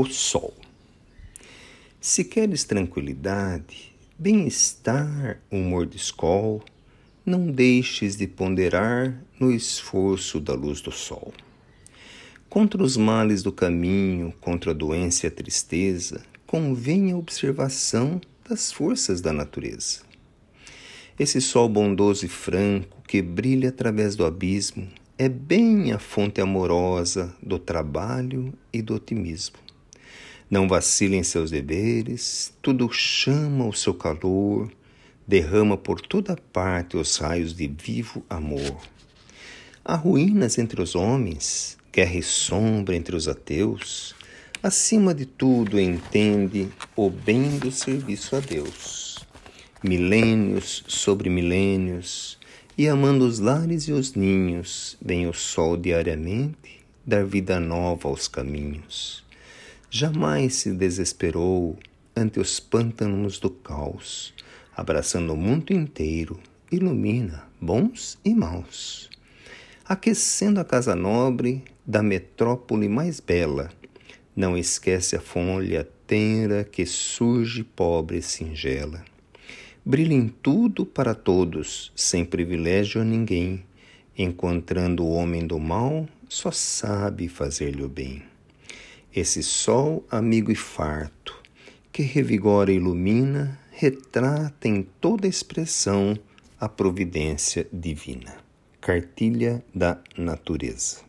o 0.00 0.04
sol. 0.04 0.54
Se 2.00 2.22
queres 2.22 2.62
tranquilidade, 2.62 3.92
bem-estar, 4.16 5.40
humor 5.50 5.86
de 5.86 5.96
escol, 5.96 6.62
não 7.26 7.50
deixes 7.50 8.14
de 8.16 8.28
ponderar 8.28 9.20
no 9.40 9.50
esforço 9.50 10.38
da 10.38 10.54
luz 10.54 10.80
do 10.80 10.92
sol. 10.92 11.34
Contra 12.48 12.80
os 12.80 12.96
males 12.96 13.42
do 13.42 13.50
caminho, 13.50 14.32
contra 14.40 14.70
a 14.70 14.74
doença 14.74 15.26
e 15.26 15.28
a 15.28 15.32
tristeza, 15.32 16.24
convém 16.46 17.10
a 17.10 17.16
observação 17.16 18.20
das 18.48 18.70
forças 18.70 19.20
da 19.20 19.32
natureza. 19.32 20.02
Esse 21.18 21.40
sol 21.40 21.68
bondoso 21.68 22.24
e 22.24 22.28
franco 22.28 23.02
que 23.02 23.20
brilha 23.20 23.70
através 23.70 24.14
do 24.14 24.24
abismo 24.24 24.86
é 25.18 25.28
bem 25.28 25.90
a 25.90 25.98
fonte 25.98 26.40
amorosa 26.40 27.34
do 27.42 27.58
trabalho 27.58 28.54
e 28.72 28.80
do 28.80 28.94
otimismo. 28.94 29.67
Não 30.50 30.66
vacila 30.66 31.14
em 31.14 31.22
seus 31.22 31.50
deveres, 31.50 32.54
tudo 32.62 32.90
chama 32.90 33.66
o 33.66 33.72
seu 33.74 33.92
calor, 33.92 34.72
derrama 35.26 35.76
por 35.76 36.00
toda 36.00 36.38
parte 36.50 36.96
os 36.96 37.18
raios 37.18 37.54
de 37.54 37.68
vivo 37.68 38.24
amor. 38.30 38.78
Há 39.84 39.94
ruínas 39.94 40.56
entre 40.56 40.80
os 40.80 40.94
homens, 40.94 41.76
guerra 41.92 42.16
e 42.16 42.22
sombra 42.22 42.96
entre 42.96 43.14
os 43.14 43.28
ateus. 43.28 44.14
Acima 44.62 45.14
de 45.14 45.26
tudo, 45.26 45.78
entende 45.78 46.68
o 46.96 47.10
bem 47.10 47.58
do 47.58 47.70
serviço 47.70 48.34
a 48.34 48.40
Deus. 48.40 49.18
Milênios 49.84 50.82
sobre 50.88 51.28
milênios, 51.28 52.38
e 52.76 52.88
amando 52.88 53.26
os 53.26 53.38
lares 53.38 53.86
e 53.86 53.92
os 53.92 54.14
ninhos, 54.14 54.96
vem 55.00 55.26
o 55.26 55.34
sol 55.34 55.76
diariamente 55.76 56.80
dar 57.04 57.24
vida 57.24 57.60
nova 57.60 58.08
aos 58.08 58.28
caminhos. 58.28 59.27
Jamais 59.90 60.54
se 60.54 60.72
desesperou 60.72 61.78
ante 62.14 62.40
os 62.40 62.60
pântanos 62.60 63.38
do 63.38 63.50
caos, 63.50 64.34
abraçando 64.76 65.32
o 65.32 65.36
mundo 65.36 65.72
inteiro, 65.72 66.38
ilumina 66.70 67.48
bons 67.60 68.18
e 68.24 68.34
maus. 68.34 69.08
Aquecendo 69.84 70.60
a 70.60 70.64
casa 70.64 70.94
nobre 70.94 71.64
da 71.86 72.02
metrópole 72.02 72.88
mais 72.88 73.20
bela, 73.20 73.70
não 74.36 74.56
esquece 74.56 75.16
a 75.16 75.20
folha 75.20 75.88
tenra 76.06 76.64
que 76.64 76.84
surge 76.84 77.64
pobre 77.64 78.18
e 78.18 78.22
singela 78.22 79.02
brilha 79.88 80.12
em 80.12 80.28
tudo 80.28 80.84
para 80.84 81.14
todos, 81.14 81.90
sem 81.96 82.22
privilégio 82.22 83.00
a 83.00 83.04
ninguém. 83.04 83.64
Encontrando 84.18 85.02
o 85.02 85.12
homem 85.12 85.46
do 85.46 85.58
mal, 85.58 86.06
só 86.28 86.50
sabe 86.50 87.26
fazer-lhe 87.26 87.82
o 87.82 87.88
bem. 87.88 88.22
Esse 89.20 89.42
sol 89.42 90.06
amigo 90.08 90.52
e 90.52 90.54
farto, 90.54 91.42
que 91.90 92.02
revigora 92.02 92.70
e 92.70 92.76
ilumina, 92.76 93.58
retrata 93.72 94.68
em 94.68 94.84
toda 95.00 95.26
expressão 95.26 96.16
a 96.60 96.68
providência 96.68 97.66
divina. 97.72 98.36
Cartilha 98.80 99.60
da 99.74 100.00
Natureza. 100.16 101.07